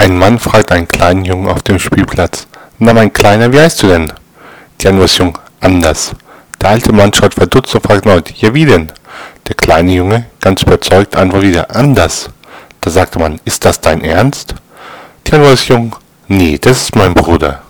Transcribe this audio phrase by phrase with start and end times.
[0.00, 2.46] Ein Mann fragt einen kleinen Jungen auf dem Spielplatz.
[2.78, 4.10] Na, mein Kleiner, wie heißt du denn?
[4.80, 6.12] Die Jung, anders.
[6.58, 8.90] Der alte Mann schaut verdutzt und fragt erneut, ja wie denn?
[9.46, 12.30] Der kleine Junge, ganz überzeugt, antwortet wieder, anders.
[12.80, 14.54] Da sagt der Mann, ist das dein Ernst?
[15.26, 15.36] Die
[15.68, 15.94] Jung,
[16.28, 17.60] nee, das ist mein Bruder.